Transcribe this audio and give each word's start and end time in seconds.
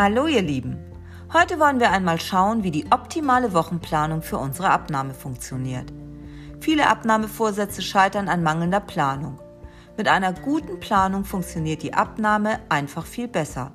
Hallo 0.00 0.28
ihr 0.28 0.42
Lieben. 0.42 0.78
Heute 1.32 1.58
wollen 1.58 1.80
wir 1.80 1.90
einmal 1.90 2.20
schauen, 2.20 2.62
wie 2.62 2.70
die 2.70 2.86
optimale 2.92 3.52
Wochenplanung 3.52 4.22
für 4.22 4.38
unsere 4.38 4.70
Abnahme 4.70 5.12
funktioniert. 5.12 5.92
Viele 6.60 6.88
Abnahmevorsätze 6.88 7.82
scheitern 7.82 8.28
an 8.28 8.44
mangelnder 8.44 8.78
Planung. 8.78 9.40
Mit 9.96 10.06
einer 10.06 10.32
guten 10.32 10.78
Planung 10.78 11.24
funktioniert 11.24 11.82
die 11.82 11.94
Abnahme 11.94 12.60
einfach 12.68 13.04
viel 13.06 13.26
besser. 13.26 13.72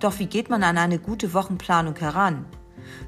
Doch 0.00 0.18
wie 0.18 0.26
geht 0.26 0.50
man 0.50 0.64
an 0.64 0.78
eine 0.78 0.98
gute 0.98 1.32
Wochenplanung 1.32 1.94
heran? 1.94 2.44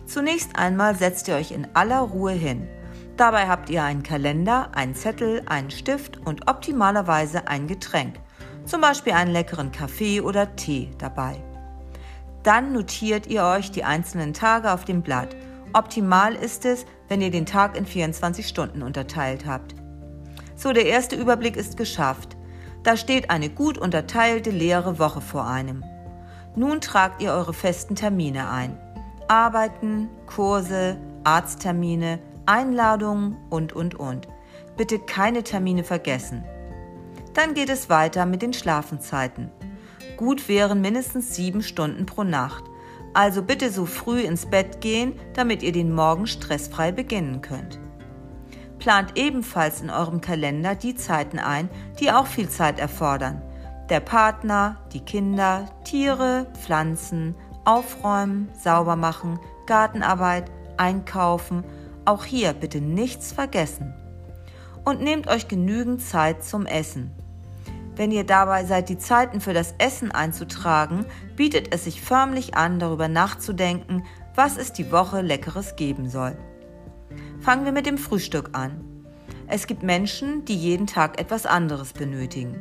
Zunächst 0.07 0.55
einmal 0.55 0.95
setzt 0.95 1.27
ihr 1.27 1.35
euch 1.35 1.51
in 1.51 1.67
aller 1.75 2.03
Ruhe 2.03 2.31
hin. 2.31 2.69
Dabei 3.17 3.49
habt 3.49 3.69
ihr 3.69 3.83
einen 3.83 4.05
Kalender, 4.05 4.69
einen 4.77 4.95
Zettel, 4.95 5.43
einen 5.47 5.73
Stift 5.73 6.25
und 6.25 6.49
optimalerweise 6.49 7.49
ein 7.49 7.67
Getränk, 7.67 8.21
zum 8.65 8.81
Beispiel 8.81 9.15
einen 9.15 9.33
leckeren 9.33 9.73
Kaffee 9.73 10.21
oder 10.21 10.55
Tee 10.55 10.93
dabei. 10.99 11.43
Dann 12.45 12.73
notiert 12.73 13.27
ihr 13.27 13.43
euch 13.43 13.71
die 13.71 13.85
einzelnen 13.85 14.35
Tage 14.35 14.71
auf 14.73 14.85
dem 14.85 15.03
Blatt. 15.03 15.35
Optimal 15.73 16.35
ist 16.35 16.67
es, 16.67 16.85
wenn 17.09 17.23
ihr 17.23 17.31
den 17.31 17.47
Tag 17.47 17.77
in 17.77 17.87
24 17.87 18.47
Stunden 18.47 18.83
unterteilt 18.83 19.47
habt. 19.47 19.75
So, 20.55 20.73
der 20.73 20.87
erste 20.87 21.17
Überblick 21.17 21.57
ist 21.57 21.77
geschafft. 21.77 22.37
Da 22.83 22.99
steht 22.99 23.31
eine 23.31 23.49
gut 23.49 23.79
unterteilte 23.79 24.51
leere 24.51 24.99
Woche 24.99 25.23
vor 25.23 25.47
einem. 25.47 25.83
Nun 26.55 26.83
tragt 26.83 27.23
ihr 27.23 27.33
eure 27.33 27.55
festen 27.55 27.97
Termine 27.97 28.51
ein. 28.51 28.79
Arbeiten, 29.27 30.11
Kurse, 30.27 30.99
Arzttermine, 31.25 32.19
Einladungen 32.45 33.39
und, 33.49 33.73
und, 33.73 33.95
und. 33.95 34.29
Bitte 34.77 34.99
keine 34.99 35.45
Termine 35.45 35.83
vergessen. 35.83 36.45
Dann 37.33 37.55
geht 37.55 37.71
es 37.71 37.89
weiter 37.89 38.27
mit 38.27 38.43
den 38.43 38.53
Schlafenzeiten. 38.53 39.51
Gut 40.17 40.49
wären 40.49 40.81
mindestens 40.81 41.35
sieben 41.35 41.63
Stunden 41.63 42.07
pro 42.07 42.25
Nacht. 42.25 42.65
Also 43.15 43.43
bitte 43.43 43.71
so 43.71 43.87
früh 43.87 44.21
ins 44.21 44.47
Bett 44.47 44.81
gehen, 44.81 45.15
damit 45.35 45.63
ihr 45.63 45.73
den 45.73 45.93
Morgen 45.93 46.27
stressfrei 46.27 46.93
beginnen 46.93 47.41
könnt. 47.43 47.79
Plant 48.79 49.17
ebenfalls 49.17 49.81
in 49.81 49.91
eurem 49.91 50.21
Kalender 50.21 50.75
die 50.75 50.95
Zeiten 50.95 51.39
ein, 51.39 51.69
die 52.01 52.11
auch 52.11 52.27
viel 52.27 52.49
Zeit 52.49 52.79
erfordern. 52.79 53.41
Der 53.89 54.01
Partner, 54.01 54.79
die 54.93 55.01
Kinder, 55.01 55.67
Tiere, 55.85 56.47
Pflanzen, 56.61 57.35
Aufräumen, 57.65 58.51
sauber 58.59 58.97
machen, 58.97 59.39
Gartenarbeit, 59.67 60.51
Einkaufen. 60.77 61.65
Auch 62.05 62.25
hier 62.25 62.53
bitte 62.53 62.81
nichts 62.81 63.33
vergessen. 63.33 63.95
Und 64.85 65.01
nehmt 65.01 65.29
euch 65.29 65.49
genügend 65.49 66.03
Zeit 66.03 66.45
zum 66.45 66.67
Essen. 66.67 67.13
Wenn 67.97 68.11
ihr 68.11 68.25
dabei 68.25 68.65
seid, 68.65 68.89
die 68.89 68.99
Zeiten 68.99 69.41
für 69.41 69.55
das 69.55 69.75
Essen 69.79 70.11
einzutragen, 70.11 71.07
bietet 71.37 71.73
es 71.73 71.85
sich 71.85 72.03
förmlich 72.03 72.57
an, 72.57 72.79
darüber 72.79 73.07
nachzudenken, 73.09 74.05
was 74.35 74.57
es 74.57 74.73
die 74.73 74.91
Woche 74.91 75.21
Leckeres 75.21 75.77
geben 75.77 76.09
soll. 76.09 76.37
Fangen 77.41 77.65
wir 77.65 77.73
mit 77.73 77.87
dem 77.87 77.99
Frühstück 77.99 78.51
an. 78.53 78.83
Es 79.47 79.67
gibt 79.67 79.83
Menschen, 79.83 80.45
die 80.45 80.57
jeden 80.57 80.87
Tag 80.87 81.21
etwas 81.21 81.47
anderes 81.47 81.93
benötigen. 81.93 82.57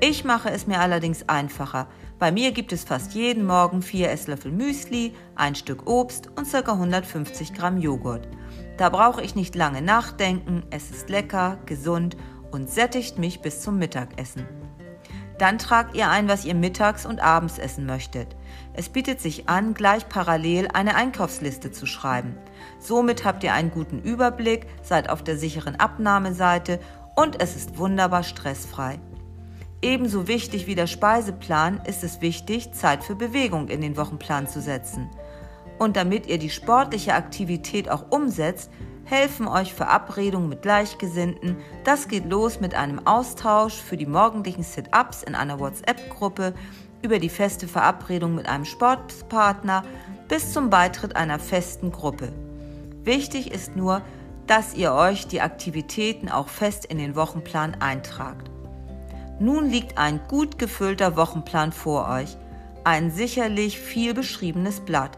Ich 0.00 0.24
mache 0.24 0.50
es 0.50 0.66
mir 0.66 0.80
allerdings 0.80 1.28
einfacher. 1.28 1.88
Bei 2.18 2.30
mir 2.30 2.52
gibt 2.52 2.72
es 2.72 2.84
fast 2.84 3.14
jeden 3.14 3.44
Morgen 3.44 3.82
vier 3.82 4.10
Esslöffel 4.10 4.52
Müsli, 4.52 5.12
ein 5.34 5.56
Stück 5.56 5.88
Obst 5.88 6.30
und 6.36 6.50
ca. 6.50 6.72
150 6.72 7.52
Gramm 7.52 7.78
Joghurt. 7.78 8.28
Da 8.76 8.88
brauche 8.90 9.22
ich 9.22 9.34
nicht 9.34 9.56
lange 9.56 9.82
nachdenken, 9.82 10.62
es 10.70 10.90
ist 10.90 11.10
lecker, 11.10 11.58
gesund 11.66 12.16
und 12.52 12.70
sättigt 12.70 13.18
mich 13.18 13.40
bis 13.40 13.60
zum 13.60 13.78
Mittagessen. 13.78 14.46
Dann 15.38 15.58
tragt 15.58 15.96
ihr 15.96 16.10
ein, 16.10 16.28
was 16.28 16.44
ihr 16.44 16.54
mittags 16.54 17.06
und 17.06 17.20
abends 17.20 17.58
essen 17.58 17.86
möchtet. 17.86 18.36
Es 18.72 18.88
bietet 18.88 19.20
sich 19.20 19.48
an, 19.48 19.72
gleich 19.72 20.08
parallel 20.08 20.68
eine 20.72 20.96
Einkaufsliste 20.96 21.70
zu 21.70 21.86
schreiben. 21.86 22.36
Somit 22.80 23.24
habt 23.24 23.44
ihr 23.44 23.52
einen 23.52 23.70
guten 23.70 24.00
Überblick, 24.00 24.66
seid 24.82 25.08
auf 25.08 25.22
der 25.22 25.38
sicheren 25.38 25.76
Abnahmeseite 25.76 26.80
und 27.14 27.40
es 27.40 27.56
ist 27.56 27.78
wunderbar 27.78 28.24
stressfrei. 28.24 28.98
Ebenso 29.80 30.26
wichtig 30.26 30.66
wie 30.66 30.74
der 30.74 30.88
Speiseplan 30.88 31.82
ist 31.86 32.02
es 32.02 32.20
wichtig, 32.20 32.72
Zeit 32.72 33.04
für 33.04 33.14
Bewegung 33.14 33.68
in 33.68 33.80
den 33.80 33.96
Wochenplan 33.96 34.48
zu 34.48 34.60
setzen. 34.60 35.08
Und 35.78 35.96
damit 35.96 36.26
ihr 36.26 36.38
die 36.38 36.50
sportliche 36.50 37.14
Aktivität 37.14 37.88
auch 37.88 38.10
umsetzt, 38.10 38.70
helfen 39.08 39.48
euch 39.48 39.72
Verabredungen 39.72 40.50
mit 40.50 40.62
Gleichgesinnten. 40.62 41.56
Das 41.84 42.08
geht 42.08 42.26
los 42.26 42.60
mit 42.60 42.74
einem 42.74 43.06
Austausch 43.06 43.74
für 43.74 43.96
die 43.96 44.06
morgendlichen 44.06 44.62
Sit-ups 44.62 45.22
in 45.22 45.34
einer 45.34 45.58
WhatsApp-Gruppe, 45.58 46.52
über 47.00 47.18
die 47.18 47.28
feste 47.28 47.68
Verabredung 47.68 48.34
mit 48.34 48.48
einem 48.48 48.64
Sportpartner 48.64 49.84
bis 50.28 50.52
zum 50.52 50.68
Beitritt 50.68 51.16
einer 51.16 51.38
festen 51.38 51.90
Gruppe. 51.90 52.32
Wichtig 53.04 53.50
ist 53.50 53.76
nur, 53.76 54.02
dass 54.46 54.74
ihr 54.74 54.92
euch 54.92 55.26
die 55.26 55.40
Aktivitäten 55.40 56.28
auch 56.28 56.48
fest 56.48 56.84
in 56.84 56.98
den 56.98 57.16
Wochenplan 57.16 57.76
eintragt. 57.80 58.50
Nun 59.40 59.70
liegt 59.70 59.96
ein 59.96 60.20
gut 60.28 60.58
gefüllter 60.58 61.16
Wochenplan 61.16 61.72
vor 61.72 62.08
euch, 62.08 62.36
ein 62.84 63.10
sicherlich 63.10 63.78
viel 63.78 64.12
beschriebenes 64.12 64.80
Blatt. 64.80 65.16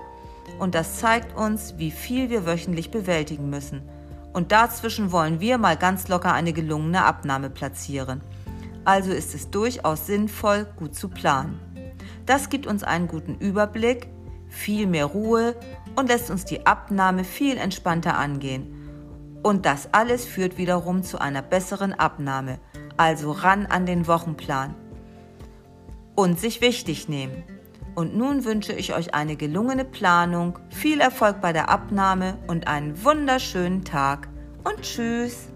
Und 0.58 0.74
das 0.74 0.98
zeigt 0.98 1.36
uns, 1.36 1.74
wie 1.78 1.90
viel 1.90 2.30
wir 2.30 2.46
wöchentlich 2.46 2.90
bewältigen 2.90 3.48
müssen. 3.50 3.82
Und 4.32 4.52
dazwischen 4.52 5.12
wollen 5.12 5.40
wir 5.40 5.58
mal 5.58 5.76
ganz 5.76 6.08
locker 6.08 6.32
eine 6.32 6.52
gelungene 6.52 7.04
Abnahme 7.04 7.50
platzieren. 7.50 8.20
Also 8.84 9.10
ist 9.10 9.34
es 9.34 9.50
durchaus 9.50 10.06
sinnvoll, 10.06 10.66
gut 10.76 10.94
zu 10.94 11.08
planen. 11.08 11.60
Das 12.26 12.48
gibt 12.48 12.66
uns 12.66 12.84
einen 12.84 13.08
guten 13.08 13.36
Überblick, 13.36 14.08
viel 14.48 14.86
mehr 14.86 15.06
Ruhe 15.06 15.56
und 15.96 16.08
lässt 16.08 16.30
uns 16.30 16.44
die 16.44 16.66
Abnahme 16.66 17.24
viel 17.24 17.56
entspannter 17.56 18.16
angehen. 18.16 18.76
Und 19.42 19.66
das 19.66 19.92
alles 19.92 20.24
führt 20.26 20.58
wiederum 20.58 21.02
zu 21.02 21.18
einer 21.18 21.42
besseren 21.42 21.92
Abnahme 21.92 22.58
also 23.00 23.32
ran 23.32 23.64
an 23.64 23.86
den 23.86 24.06
Wochenplan. 24.06 24.74
Und 26.16 26.38
sich 26.38 26.60
wichtig 26.60 27.08
nehmen. 27.08 27.44
Und 27.94 28.16
nun 28.16 28.44
wünsche 28.44 28.72
ich 28.72 28.94
euch 28.94 29.14
eine 29.14 29.36
gelungene 29.36 29.84
Planung, 29.84 30.58
viel 30.70 31.00
Erfolg 31.00 31.40
bei 31.40 31.52
der 31.52 31.68
Abnahme 31.68 32.38
und 32.46 32.66
einen 32.66 33.04
wunderschönen 33.04 33.84
Tag. 33.84 34.28
Und 34.64 34.82
tschüss! 34.82 35.48